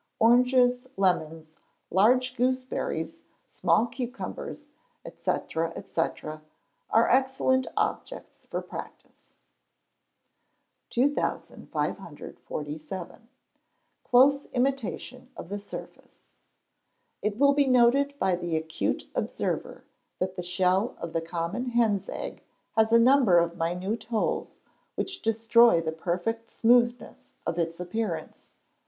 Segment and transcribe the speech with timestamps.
[0.17, 1.57] Oranges, lemons,
[1.91, 4.65] large gooseberries, small cucumbers,
[5.05, 6.29] &c.,&c.,
[6.89, 9.27] are excellent objects for practice.
[10.89, 13.29] 2547.
[14.03, 16.25] Close Imitation of the Surface.
[17.21, 19.83] It will be noted by the accurate observer
[20.17, 22.41] that the shell of the common hen's egg
[22.75, 24.55] has a number of minute holes,
[24.95, 28.49] which destroy the perfect smoothness of its appearance.